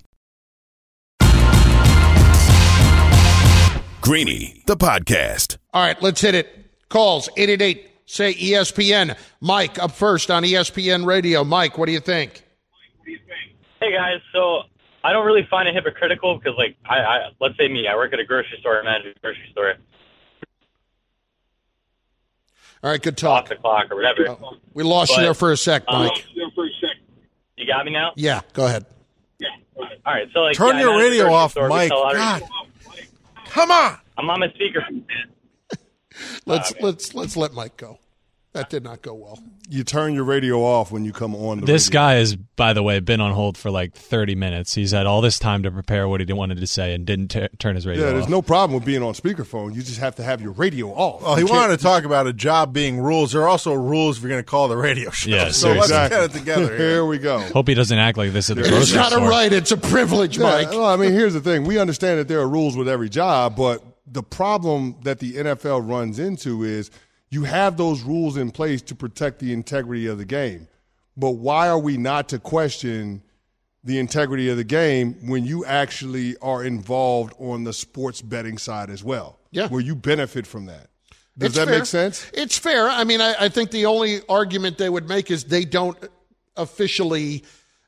[4.01, 5.57] Greeny, the podcast.
[5.73, 6.47] All right, let's hit it.
[6.89, 9.17] Calls 888 say ESPN.
[9.41, 11.43] Mike up first on ESPN Radio.
[11.43, 12.43] Mike, what do you think?
[13.79, 14.63] Hey guys, so
[15.03, 18.13] I don't really find it hypocritical because, like, I, I let's say me, I work
[18.13, 19.73] at a grocery store, I manage a grocery store.
[22.83, 23.43] All right, good talk.
[23.43, 24.37] off the clock or whatever.
[24.73, 26.25] We lost you there for a sec, um, Mike.
[27.55, 28.11] You got me now.
[28.15, 28.85] Yeah, go ahead.
[29.39, 29.47] Yeah.
[29.77, 31.89] All right, so like Turn yeah, your radio off, store, Mike.
[31.89, 32.43] sell of- God.
[33.47, 33.97] Come on.
[34.17, 34.85] I'm on my speaker.
[36.45, 37.99] Let's let's let's let Mike go.
[38.57, 39.39] That did not go well.
[39.69, 41.59] You turn your radio off when you come on.
[41.59, 41.99] The This radio.
[41.99, 44.73] guy has, by the way, been on hold for like 30 minutes.
[44.73, 47.47] He's had all this time to prepare what he wanted to say and didn't t-
[47.59, 48.29] turn his radio Yeah, there's off.
[48.29, 49.75] no problem with being on speakerphone.
[49.75, 51.21] You just have to have your radio off.
[51.21, 53.33] Well, he You wanted to talk about a job being rules.
[53.33, 55.29] There are also rules if you're going to call the radio show.
[55.29, 56.09] Yeah, so let's seriously.
[56.17, 56.67] get it together.
[56.77, 57.05] Here Here.
[57.05, 57.39] we go.
[57.39, 59.29] Hope he doesn't act like this at the It's not a store.
[59.29, 59.51] right.
[59.51, 60.69] It's a privilege, Yeah, Mike.
[60.71, 61.65] well, I mean, here's the thing.
[61.65, 65.81] We understand that there are rules with every job, but the problem that the NFL
[65.89, 66.89] runs into is
[67.29, 70.67] you have those rules in place to protect the integrity of the game.
[71.15, 73.23] But why are we not to question
[73.83, 78.89] the integrity of the game when you actually are involved on the sports betting side
[78.89, 79.39] as well?
[79.51, 79.67] Yeah.
[79.67, 80.87] Where you benefit from that.
[81.37, 81.77] Does It's that fair.
[81.79, 82.29] make sense?
[82.33, 82.87] It's fair.
[82.89, 85.97] I mean, I, I think the only argument they would make is they don't
[86.55, 87.43] officially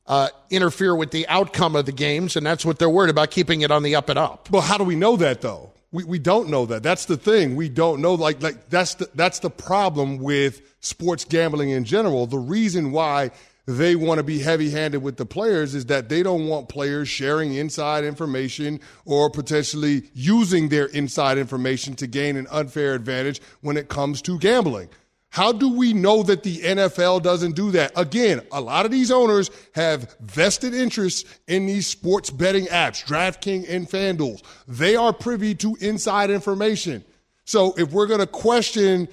[0.05, 3.61] uh, interfere with the outcome of the games, and that's what they're worried about, keeping
[3.61, 4.49] it on the up and up.
[4.49, 5.71] Well, how do we know that though?
[5.91, 6.83] We we don't know that.
[6.83, 7.55] That's the thing.
[7.55, 8.13] We don't know.
[8.13, 12.27] Like like that's the that's the problem with sports gambling in general.
[12.27, 13.31] The reason why
[13.65, 17.07] they want to be heavy handed with the players is that they don't want players
[17.07, 23.77] sharing inside information or potentially using their inside information to gain an unfair advantage when
[23.77, 24.89] it comes to gambling.
[25.31, 27.91] How do we know that the NFL doesn't do that?
[27.95, 33.69] Again, a lot of these owners have vested interests in these sports betting apps, DraftKings
[33.69, 34.41] and FanDuel.
[34.67, 37.05] They are privy to inside information.
[37.45, 39.07] So if we're going to question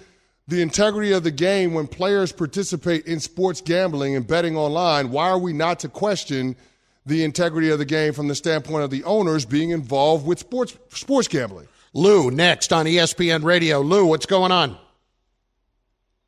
[0.49, 5.29] the integrity of the game when players participate in sports gambling and betting online, why
[5.29, 6.57] are we not to question
[7.05, 10.79] the integrity of the game from the standpoint of the owners being involved with sports
[10.89, 11.69] sports gambling?
[11.93, 13.81] Lou, next on ESPN Radio.
[13.81, 14.79] Lou, what's going on?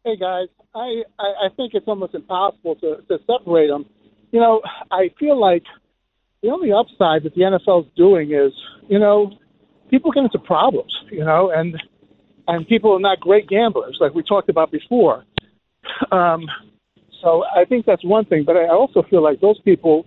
[0.09, 3.85] Hey guys, I, I I think it's almost impossible to to separate them.
[4.31, 5.65] You know, I feel like
[6.43, 8.55] the only upside that the NFL is doing is,
[8.89, 9.31] you know,
[9.91, 11.77] people get into problems, you know, and
[12.47, 15.27] and people are not great gamblers, like we talked about before.
[16.11, 16.47] Um,
[17.23, 20.07] so I think that's one thing, but I also feel like those people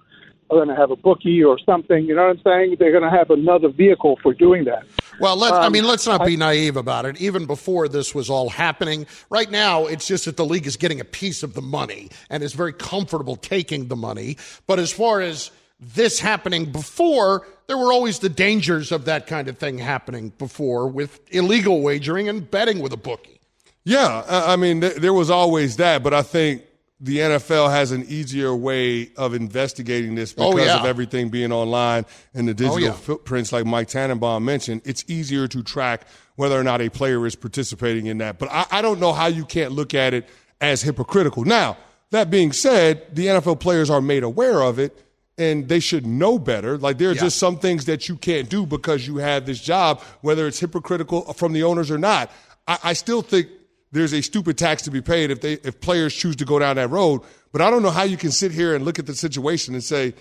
[0.51, 2.05] are going to have a bookie or something.
[2.05, 2.75] You know what I'm saying?
[2.79, 4.83] They're going to have another vehicle for doing that.
[5.19, 7.19] Well, let, I Um, mean, let's not I- be naive about it.
[7.21, 10.99] Even before this was all happening, right now it's just that the league is getting
[10.99, 14.37] a piece of the money and is very comfortable taking the money.
[14.67, 19.47] But as far as this happening before, there were always the dangers of that kind
[19.47, 23.39] of thing happening before with illegal wagering and betting with a bookie.
[23.83, 26.61] Yeah, I I mean, th- there was always that, but I think
[27.03, 30.79] the NFL has an easier way of investigating this Oh, because yeah.
[30.79, 32.91] of everything being online and the oh, digital yeah.
[32.93, 34.81] footprints, like Mike Tannenbaum mentioned.
[34.85, 38.37] It's easier to track whether or not a player is participating in that.
[38.37, 40.29] But I, I don't know how you can't look at it
[40.61, 41.43] as hypocritical.
[41.43, 41.75] Now,
[42.11, 45.05] that being said, the NFL players are made aware of it.
[45.37, 46.77] And they should know better.
[46.77, 47.21] Like there are Yeah.
[47.21, 51.33] just some things that you can't do because you have this job, whether it's hypocritical
[51.33, 52.29] from the owners or not.
[52.67, 53.47] I, I still think
[53.91, 56.77] there's a stupid tax to be paid if they if players choose to go down
[56.77, 57.21] that road.
[57.51, 59.83] But I don't know how you can sit here and look at the situation and
[59.83, 60.13] say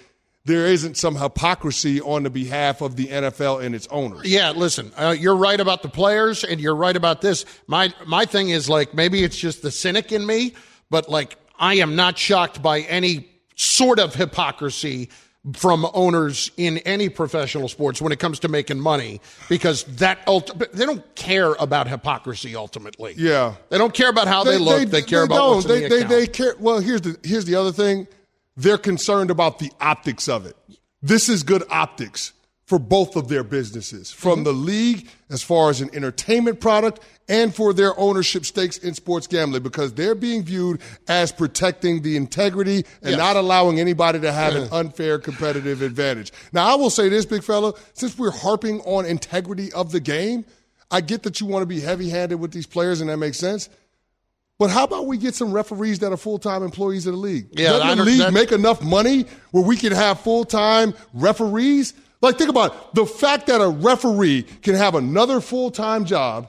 [0.45, 4.25] there isn't some hypocrisy on the behalf of the NFL and its owners.
[4.25, 7.45] Yeah, listen, uh, you're right about the players, and you're right about this.
[7.67, 10.55] My my thing is like maybe it's just the cynic in me,
[10.89, 15.11] but like I am not shocked by any sort of hypocrisy
[15.55, 20.59] from owners in any professional sports when it comes to making money because that ult-
[20.73, 23.15] they don't care about hypocrisy ultimately.
[23.17, 23.55] Yeah.
[23.71, 24.91] They don't care about how they, look.
[24.91, 25.57] They, care about don't.
[25.57, 26.11] what's in they, the they, account.
[26.11, 26.55] they care.
[26.59, 28.07] Well, here's the here's the other thing.
[28.57, 30.57] They're concerned about the optics of it.
[31.01, 32.35] This is good optics
[32.71, 34.45] for both of their businesses, from Mm-hmm.
[34.45, 39.27] the league as far as an entertainment product and for their ownership stakes in sports
[39.27, 43.19] gambling, because they're being viewed as protecting the integrity and Yes.
[43.19, 46.33] not allowing anybody to have an unfair competitive advantage.
[46.53, 50.45] Now, I will say this, big fella, since we're harping on integrity of the game,
[50.93, 53.39] I get that you want to be heavy handed with these players, and that makes
[53.39, 53.69] sense.
[54.61, 57.49] But how about we get some referees that are full time employees of the league?
[57.51, 61.95] Yeah, Doesn't the league make enough money where we can have full time referees?
[62.21, 62.95] Like, think about it.
[62.95, 66.49] the fact that a referee can have another full time job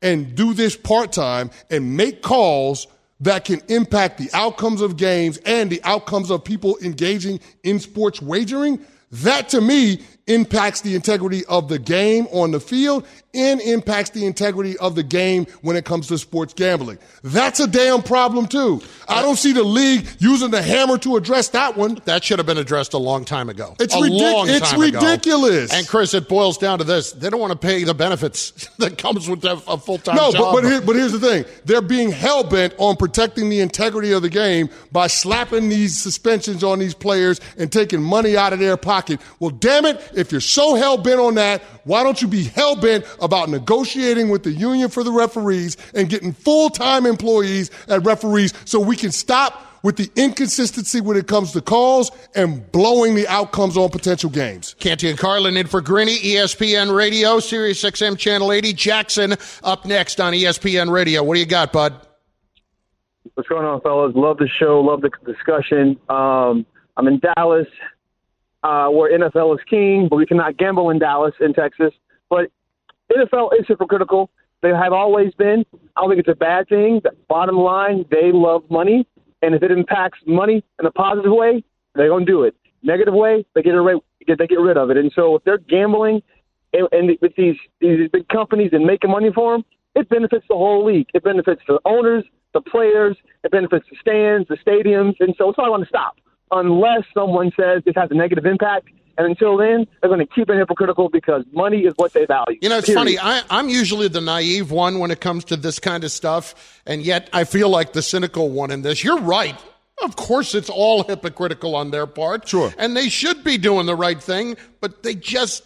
[0.00, 2.86] and do this part time and make calls
[3.20, 8.22] that can impact the outcomes of games and the outcomes of people engaging in sports
[8.22, 8.78] wagering.
[9.10, 14.24] That to me impacts the integrity of the game on the field and impacts the
[14.24, 16.98] integrity of the game when it comes to sports gambling.
[17.22, 18.80] That's a damn problem too.
[19.06, 21.98] I don't see the league using the hammer to address that one.
[22.04, 23.76] That should have been addressed a long time ago.
[23.78, 24.98] It's, ridic- it's time ago.
[24.98, 25.72] ridiculous.
[25.72, 28.98] And Chris, it boils down to this: they don't want to pay the benefits that
[28.98, 30.54] comes with a, a full time no, job.
[30.54, 34.12] but but, here, but here's the thing: they're being hell bent on protecting the integrity
[34.12, 38.58] of the game by slapping these suspensions on these players and taking money out of
[38.58, 39.20] their pocket.
[39.38, 40.00] Well, damn it!
[40.18, 44.28] If you're so hell bent on that, why don't you be hell bent about negotiating
[44.28, 48.96] with the union for the referees and getting full time employees at referees so we
[48.96, 53.88] can stop with the inconsistency when it comes to calls and blowing the outcomes on
[53.90, 54.74] potential games.
[54.80, 58.72] Canty and Carlin in for Greeny, ESPN Radio, Sirius XM Channel 80.
[58.72, 61.22] Jackson up next on ESPN Radio.
[61.22, 61.94] What do you got, bud?
[63.34, 64.12] What's going on, fellas?
[64.16, 64.80] Love the show.
[64.80, 65.96] Love the discussion.
[66.08, 67.68] Um, I'm in Dallas,
[68.62, 71.92] uh, where NFL is king, but we cannot gamble in Dallas, in Texas.
[72.28, 72.50] But
[73.16, 74.30] NFL is hypocritical.
[74.62, 75.64] They have always been.
[75.96, 77.00] I don't think it's a bad thing.
[77.02, 79.06] But bottom line, they love money,
[79.42, 81.62] and if it impacts money in a positive way,
[81.94, 82.54] they're going to do it.
[82.82, 84.96] Negative way, they get rid, they get rid of it.
[84.96, 86.22] And so if they're gambling
[86.72, 90.54] and, and with these these big companies and making money for them, it benefits the
[90.54, 91.08] whole league.
[91.14, 93.16] It benefits the owners, the players.
[93.42, 96.16] It benefits the stands, the stadiums, and so it's not going to stop
[96.50, 98.88] unless someone says this has a negative impact.
[99.16, 102.56] And until then, they're going to keep it hypocritical because money is what they value.
[102.62, 103.00] You know, it's Period.
[103.00, 103.18] funny.
[103.18, 107.02] I, I'm usually the naive one when it comes to this kind of stuff, and
[107.02, 109.02] yet I feel like the cynical one in this.
[109.02, 109.60] You're right.
[110.04, 112.46] Of course, it's all hypocritical on their part.
[112.46, 112.72] Sure.
[112.78, 115.64] And they should be doing the right thing, but they just,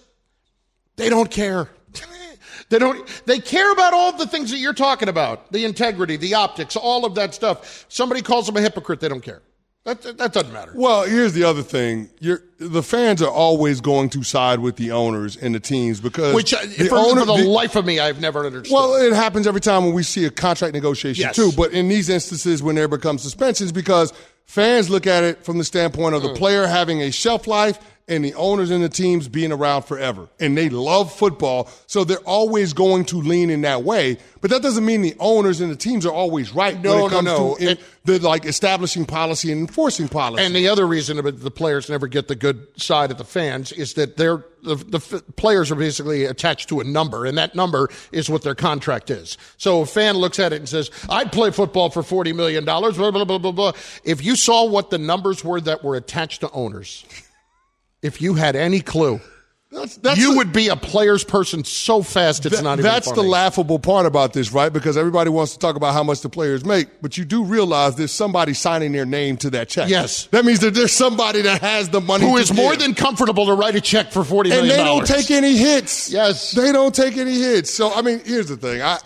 [0.96, 1.68] they don't care.
[2.68, 3.06] They don't.
[3.26, 7.04] They care about all the things that you're talking about: the integrity, the optics, all
[7.04, 7.84] of that stuff.
[7.90, 9.42] Somebody calls them a hypocrite, they don't care.
[9.84, 10.72] That that doesn't matter.
[10.76, 14.92] Well, here's the other thing: You're, the fans are always going to side with the
[14.92, 17.84] owners and the teams because Which, uh, the for, owner- for the, the- life of
[17.84, 18.72] me, I've never understood.
[18.72, 21.34] Well, it happens every time when we see a contract negotiation Yes.
[21.34, 21.50] too.
[21.56, 24.12] But in these instances, when there become suspensions, because
[24.46, 26.36] fans look at it from the standpoint of the Mm.
[26.36, 30.56] player having a shelf life and the owners and the teams being around forever, and
[30.58, 34.18] they love football, so they're always going to lean in that way.
[34.40, 37.10] But that doesn't mean the owners and the teams are always right No, when it
[37.10, 37.54] comes no, no.
[37.56, 40.44] to in, the like establishing policy and enforcing policy.
[40.44, 43.70] And the other reason that the players never get the good side of the fans
[43.70, 47.54] is that they're the, the f- players are basically attached to a number, and that
[47.56, 49.36] number is what their contract is.
[49.56, 52.96] So a fan looks at it and says, "I'd play football for forty million dollars."
[52.96, 53.72] Blah blah blah blah blah.
[54.04, 57.04] If you saw what the numbers were that were attached to owners,
[58.02, 59.20] if you had any clue,
[59.70, 62.82] That's, that's you the- would be a player's person so fast it's Th- not even.
[62.90, 63.22] That's funny.
[63.22, 64.70] the laughable part about this, right?
[64.72, 67.96] Because everybody wants to talk about how much the players make, but you do realize
[67.96, 69.88] there's somebody signing their name to that check.
[69.88, 70.26] Yes.
[70.26, 72.26] that means that there's somebody that has the money.
[72.26, 75.06] Who is more than comfortable to write a check for forty and million they don't
[75.06, 76.10] take any hits.
[76.10, 76.52] Yes.
[76.52, 77.72] they don't take any hits.
[77.72, 78.82] So I mean, here's the thing.
[78.82, 78.98] I.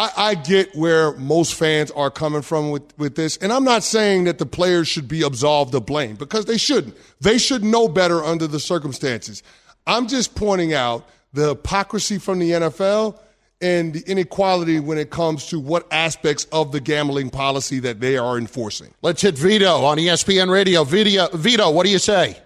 [0.00, 3.82] I, I get where most fans are coming from with, with this, and I'm not
[3.82, 6.96] saying that the players should be absolved of blame because they shouldn't.
[7.20, 9.42] They should know better under the circumstances.
[9.86, 13.18] I'm just pointing out the hypocrisy from the NFL
[13.60, 18.16] and the inequality when it comes to what aspects of the gambling policy that they
[18.16, 18.94] are enforcing.
[19.02, 20.82] Let's hit Vito on ESPN Radio.
[20.82, 22.38] Video, Vito, what do you say?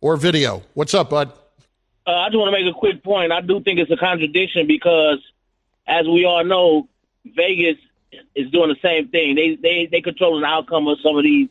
[0.00, 0.62] Or video?
[0.72, 1.32] What's up, bud?
[2.06, 3.30] Uh, I just want to make a quick point.
[3.30, 5.18] I do think it's a contradiction because,
[5.88, 6.88] as we all know,
[7.24, 7.76] Vegas
[8.34, 9.34] is doing the same thing.
[9.34, 11.48] They they they control the outcome of some of these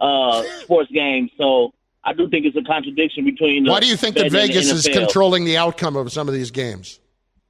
[0.00, 1.30] uh, sports games.
[1.38, 3.64] So I do think it's a contradiction between.
[3.64, 6.10] The Why do you think that betting and the Vegas is controlling the outcome of
[6.12, 6.98] some of these games?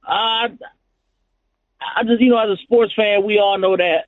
[0.07, 0.49] Uh,
[1.81, 4.05] I just, you know, as a sports fan, we all know that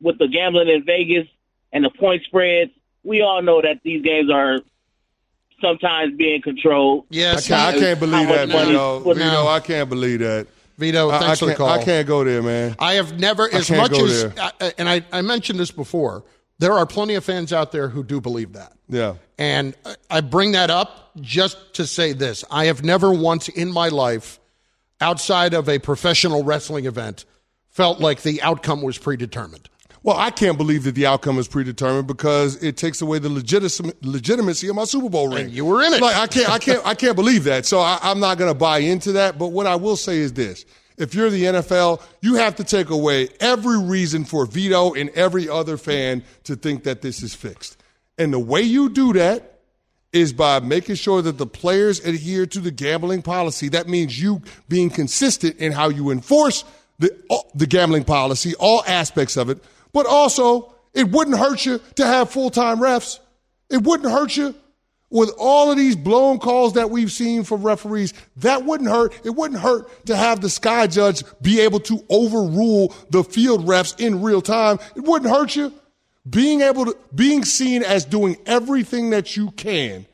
[0.00, 1.26] with the gambling in Vegas
[1.72, 2.70] and the point spreads,
[3.02, 4.58] we all know that these games are
[5.60, 7.06] sometimes being controlled.
[7.12, 9.00] I can't, I can't believe that, money Vito.
[9.00, 10.46] put- Vito, I can't believe that.
[10.78, 11.68] Vito, I- I thanks for the call.
[11.68, 12.74] I can't go there, man.
[12.78, 16.24] I have never, I as much as, uh, and I, I mentioned this before,
[16.58, 18.72] there are plenty of fans out there who do believe that.
[18.88, 19.14] Yeah.
[19.38, 23.70] And I- I bring that up just to say this I have never once in
[23.72, 24.38] my life,
[25.00, 27.24] outside of a professional wrestling event,
[27.70, 29.68] felt like the outcome was predetermined.
[30.04, 33.90] Well, I can't believe that the outcome is predetermined because it takes away the legitimacy,
[34.02, 35.46] legitimacy of my Super Bowl ring.
[35.46, 36.02] And you were in it.
[36.02, 37.64] Like I can't, I can't, I can't believe that.
[37.64, 39.38] So I, I'm not going to buy into that.
[39.38, 40.66] But what I will say is this:
[40.98, 45.48] if you're the NFL, you have to take away every reason for Vito and every
[45.48, 47.78] other fan to think that this is fixed.
[48.18, 49.60] And the way you do that
[50.12, 53.70] is by making sure that the players adhere to the gambling policy.
[53.70, 56.62] That means you being consistent in how you enforce
[56.98, 57.10] the,
[57.54, 59.64] the gambling policy, all aspects of it.
[59.94, 63.20] But also, it wouldn't hurt you to have full time refs.
[63.70, 64.54] It wouldn't hurt you
[65.08, 68.12] with all of these blown calls that we've seen from referees.
[68.38, 69.14] That wouldn't hurt.
[69.24, 73.98] It wouldn't hurt to have the sky judge be able to overrule the field refs
[73.98, 74.78] in real time.
[74.96, 75.72] It wouldn't hurt you.
[76.28, 80.06] being able to being seen as doing everything that you can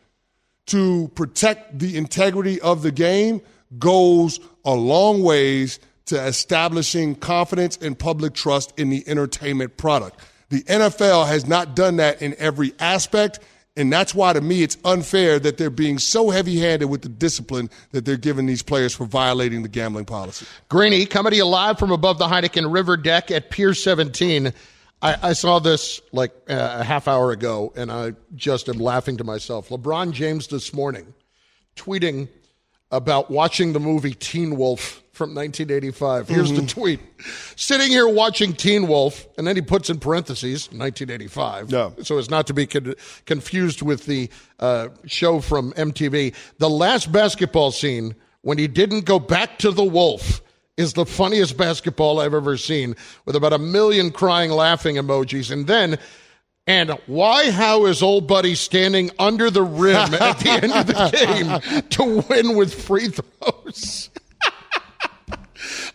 [0.66, 3.40] to protect the integrity of the game
[3.78, 5.78] goes a long ways
[6.10, 10.20] to establishing confidence and public trust in the entertainment product.
[10.50, 13.38] The NFL has not done that in every aspect.
[13.76, 17.08] And that's why, to me, it's unfair that they're being so heavy handed with the
[17.08, 20.44] discipline that they're giving these players for violating the gambling policy.
[20.68, 24.52] Greeny, coming to you live from above the Heineken River deck at Pier 17.
[25.02, 29.16] I, I saw this like uh, a half hour ago, and I just am laughing
[29.18, 29.68] to myself.
[29.68, 31.14] LeBron James this morning
[31.76, 32.28] tweeting
[32.90, 36.28] about watching the movie Teen Wolf from 1985.
[36.28, 36.60] Here's Mm-hmm.
[36.60, 37.00] the tweet.
[37.56, 41.70] Sitting here watching Teen Wolf, and then he puts in parentheses 1985.
[41.70, 41.90] Yeah.
[42.02, 42.94] So as not to be con-
[43.26, 46.34] confused with the uh, show from MTV.
[46.58, 50.40] The last basketball scene when he didn't go back to the Wolf
[50.76, 52.96] is the funniest basketball I've ever seen
[53.26, 55.50] with about a million crying laughing emojis.
[55.50, 55.98] And then
[56.66, 61.72] and why, how is old buddy standing under the rim at the end of the
[61.72, 64.08] game to win with free throws?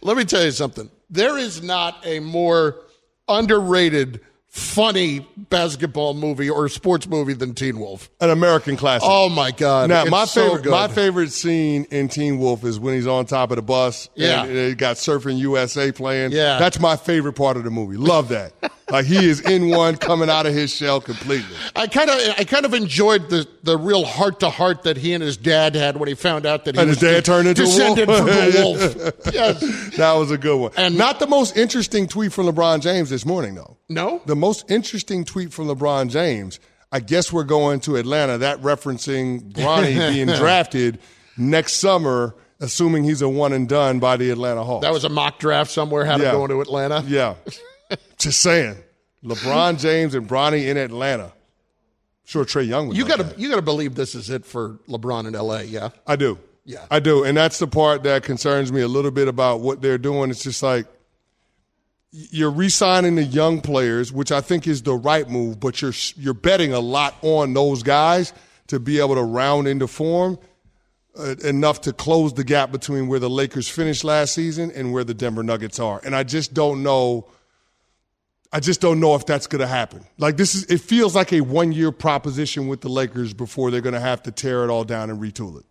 [0.06, 0.92] Let me tell you something.
[1.10, 2.76] There is not a more
[3.28, 4.22] underrated,
[4.56, 8.10] funny basketball movie or sports movie than Teen Wolf.
[8.22, 9.08] An American classic.
[9.10, 9.90] Oh my God!
[9.90, 10.72] Now, It's my so favorite, good.
[10.72, 14.10] my favorite scene in Teen Wolf is when he's on top of the bus.
[14.16, 14.44] Yeah.
[14.46, 16.32] and it got Surfing USA playing.
[16.32, 16.58] Yeah.
[16.58, 17.98] that's my favorite part of the movie.
[17.98, 18.54] Love that.
[18.90, 21.56] like he is in one, coming out of his shell completely.
[21.76, 25.14] I kind of, I kind of enjoyed the the real heart to heart that he
[25.14, 27.48] and his dad had when he found out that he And his dad de- turned
[27.48, 28.00] into a wolf.
[28.00, 29.34] from the wolf.
[29.34, 29.98] Yes.
[29.98, 30.72] that was a good one.
[30.78, 33.76] And not the most interesting tweet from LeBron James this morning, though.
[33.90, 36.60] No, the most interesting tweet from LeBron James.
[36.92, 38.38] I guess we're going to Atlanta.
[38.38, 41.00] That referencing Bronny being drafted
[41.36, 44.84] next summer, assuming he's a one and done by the Atlanta Hawks.
[44.84, 46.06] That was a mock draft somewhere.
[46.06, 46.30] Had Yeah.
[46.30, 47.04] him going to Atlanta.
[47.08, 47.36] Yeah.
[48.20, 48.78] Just saying.
[49.24, 51.34] LeBron James and Bronny in Atlanta.
[52.24, 53.36] Sure, Trae Young would You got that.
[53.36, 55.64] to, you got to believe this is it for LeBron in L.A.
[55.64, 55.90] Yeah.
[56.06, 56.38] I do.
[56.66, 56.86] Yeah.
[56.92, 57.24] I do.
[57.24, 60.30] And that's the part that concerns me a little bit about what they're doing.
[60.30, 60.86] It's just like
[62.32, 66.34] you're re-signing the young players, which I think is the right move, but you're you're
[66.34, 68.34] betting a lot on those guys
[68.68, 70.40] to be able to round into form
[71.18, 75.04] uh, enough to close the gap between where the Lakers finished last season and where
[75.04, 76.02] the Denver Nuggets are.
[76.04, 77.28] And I just don't know
[78.52, 80.06] I just don't know if that's going to happen.
[80.18, 83.94] Like this is it feels like a one-year proposition with the Lakers before they're going
[83.94, 85.66] to have to tear it all down and retool it.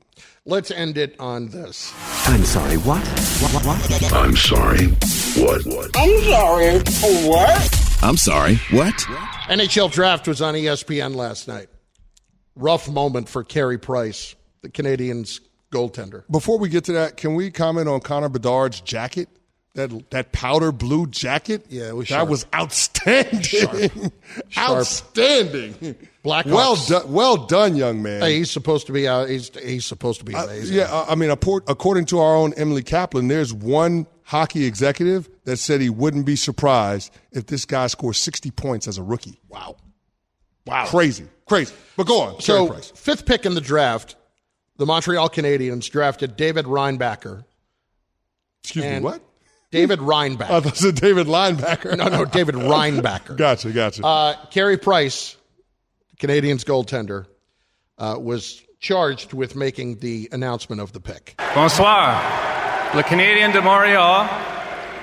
[0.47, 1.91] Let's end it on this.
[2.27, 3.01] I'm sorry, what?
[3.41, 4.13] What, what, what?
[4.13, 4.89] I'm sorry,
[5.43, 5.65] what?
[5.65, 5.97] What?
[5.97, 6.79] I'm sorry.
[7.27, 7.99] What?
[8.03, 8.93] I'm sorry, what?
[9.49, 11.69] NHL draft was on ESPN last night.
[12.57, 15.41] Rough moment for Carey Price, the Canadiens
[15.73, 16.25] goaltender.
[16.31, 19.31] Before we get to that, can we comment on Connor Bedard's jacket?
[19.75, 21.67] That that powder blue jacket?
[21.69, 22.29] Yeah, was that sharp.
[22.29, 23.43] was outstanding.
[23.43, 24.13] Sharp.
[24.57, 25.97] Outstanding.
[26.25, 26.45] Blackhawks.
[26.53, 28.23] Well done, well done, young man.
[28.23, 29.29] Hey, he's supposed to be out.
[29.29, 30.77] He's he's supposed to be Uh, amazing.
[30.77, 35.57] yeah, I- I mean, according to our own Emily Kaplan, there's one hockey executive that
[35.59, 39.41] said he wouldn't be surprised if this guy scores 60 points as a rookie.
[39.49, 39.77] Wow.
[40.67, 40.87] Wow.
[40.87, 41.27] Crazy.
[41.47, 41.75] Crazy.
[41.97, 42.41] But go on.
[42.41, 42.91] So, Price.
[42.95, 44.17] fifth pick in the draft,
[44.79, 47.45] the Montreal Canadiens drafted David Reinbacher.
[48.63, 49.21] Excuse And me, what?
[49.75, 50.51] David Reinbacher.
[50.51, 51.97] I thought it said David Linebacker.
[51.97, 53.37] no, no, David Reinbacher.
[53.37, 54.07] Gotcha, gotcha.
[54.07, 55.37] Uh, Carey Price,
[56.21, 57.27] Canadiens goaltender,
[57.99, 61.35] uh, was charged with making the announcement of the pick.
[61.57, 62.15] Bonsoir.
[62.95, 64.29] Le Canadien de Montréal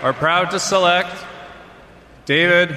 [0.04, 1.14] are proud to select
[2.26, 2.74] David.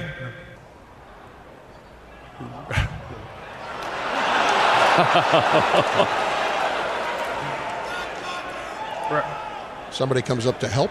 [9.90, 10.90] Somebody comes up to help.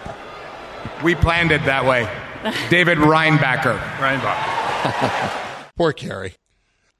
[1.02, 2.08] We planned it that way.
[2.68, 3.78] David Reinbacker.
[3.96, 5.70] Reinbacher.
[5.76, 6.34] Poor Carey.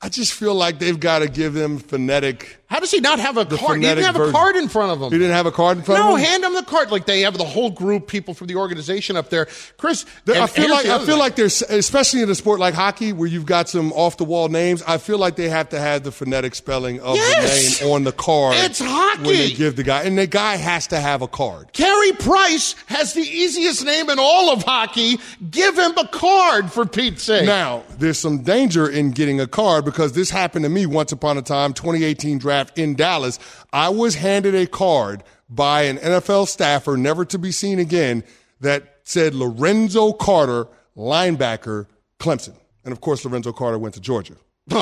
[0.00, 2.63] I just feel like they've got to give them phonetic.
[2.66, 3.76] How does he not have a card?
[3.78, 5.12] He didn't have a card in front of him.
[5.12, 6.22] He didn't have a card in front No, of him?
[6.24, 6.90] No, hand him the card.
[6.90, 9.46] Like they have the whole group, people from the organization up there.
[9.76, 11.18] Chris, There- I feel like I feel thing.
[11.18, 14.48] like there's especially in a sport like hockey where you've got some off the wall
[14.48, 14.82] names.
[14.86, 17.78] I feel like they have to have the phonetic spelling of Yes!
[17.78, 18.56] the name on the card.
[18.56, 19.22] It's hockey.
[19.22, 21.72] when they give the guy, and the guy has to have a card.
[21.74, 25.18] Carey Price has the easiest name in all of hockey.
[25.50, 27.44] Give him a card for Pete's sake.
[27.46, 31.36] Now, there's some danger in getting a card because this happened to me once upon
[31.38, 33.38] a time, 2018 draft in Dallas.
[33.72, 38.24] I was handed a card by an NFL staffer, never to be seen again,
[38.60, 41.86] that said Lorenzo Carter, linebacker,
[42.18, 42.54] Clemson.
[42.84, 44.34] And of course, Lorenzo Carter went to Georgia.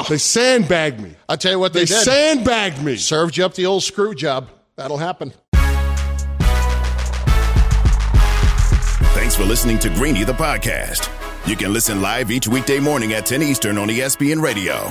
[0.09, 1.15] They sandbagged me.
[1.29, 2.05] I'll tell you what they, They did.
[2.05, 2.97] sandbagged me.
[2.97, 4.49] Served you up the old screw job.
[4.77, 5.33] That'll happen.
[9.15, 11.09] Thanks for listening to Greeny the podcast.
[11.47, 14.91] You can listen live each weekday morning at 10 Eastern on ESPN Radio.